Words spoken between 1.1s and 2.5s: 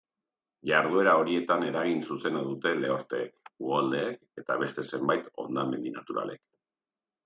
horietan eragin zuzena